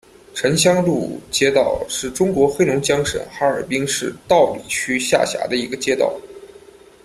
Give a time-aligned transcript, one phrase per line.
[0.33, 6.11] 城乡路街道是中国黑龙江省哈尔滨市道里区下辖的一个街道。